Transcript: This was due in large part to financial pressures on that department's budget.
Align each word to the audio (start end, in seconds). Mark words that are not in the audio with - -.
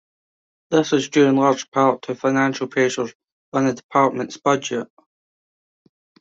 This 0.71 0.93
was 0.93 1.09
due 1.09 1.27
in 1.27 1.35
large 1.35 1.69
part 1.69 2.01
to 2.01 2.15
financial 2.15 2.65
pressures 2.67 3.13
on 3.53 3.65
that 3.67 3.75
department's 3.75 4.35
budget. 4.35 4.87